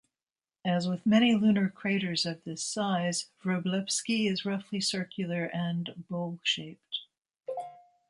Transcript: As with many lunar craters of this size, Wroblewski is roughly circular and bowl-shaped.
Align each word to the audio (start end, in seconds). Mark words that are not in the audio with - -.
As 0.65 0.87
with 0.87 1.05
many 1.05 1.35
lunar 1.35 1.69
craters 1.69 2.25
of 2.25 2.43
this 2.43 2.63
size, 2.63 3.27
Wroblewski 3.45 4.27
is 4.27 4.45
roughly 4.45 4.81
circular 4.81 5.45
and 5.53 6.05
bowl-shaped. 6.09 7.01